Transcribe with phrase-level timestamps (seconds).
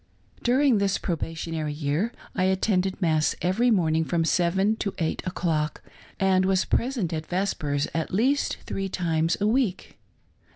[0.41, 5.83] During this probationary year I attended mass every morning from seven to eight o'clock,
[6.19, 9.99] and was present at vespers at least three times a week.